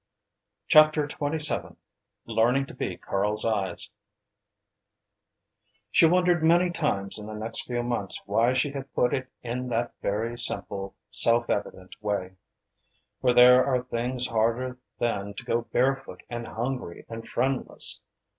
[0.67, 1.75] CHAPTER XXVII
[2.25, 3.91] LEARNING TO BE KARL'S EYES
[5.91, 9.67] She wondered many times in the next few months why she had put it in
[9.67, 12.33] that very simple, self evident way.
[13.19, 18.01] For there are things harder than to go barefoot and hungry and friendless.